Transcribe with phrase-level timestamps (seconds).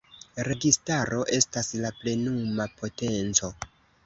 [0.45, 3.53] Registaro estas la plenuma potenco.